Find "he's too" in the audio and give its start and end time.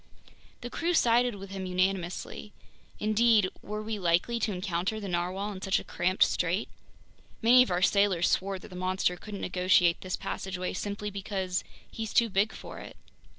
11.91-12.29